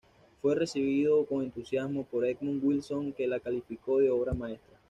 [0.41, 4.79] Fue recibido con entusiasmo por Edmund Wilson, que la calificó de obra maestra.